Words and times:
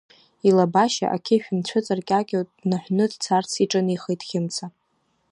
Илабашьа 0.47 1.07
ақьышә 1.15 1.49
нцәыҵаркьакьо 1.57 2.39
днаҳәны 2.61 3.05
дцарц 3.11 3.51
иҿынеихеит 3.63 4.21
Хьымца. 4.27 4.65